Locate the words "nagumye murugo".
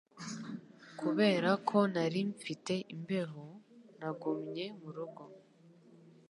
3.97-5.23